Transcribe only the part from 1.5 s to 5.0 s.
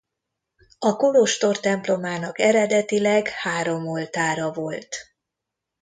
templomának eredetileg három oltára volt.